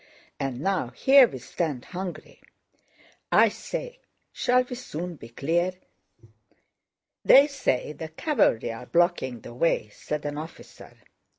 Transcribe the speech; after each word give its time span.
And 0.39 0.61
now 0.61 0.87
here 0.87 1.27
we 1.27 1.37
stand 1.37 1.85
hungry." 1.85 2.41
"I 3.31 3.49
say, 3.49 3.99
shall 4.33 4.63
we 4.63 4.75
soon 4.75 5.13
be 5.15 5.29
clear? 5.29 5.73
They 7.23 7.45
say 7.45 7.93
the 7.93 8.07
cavalry 8.09 8.71
are 8.71 8.87
blocking 8.87 9.41
the 9.41 9.53
way," 9.53 9.89
said 9.89 10.25
an 10.25 10.39
officer. 10.39 10.95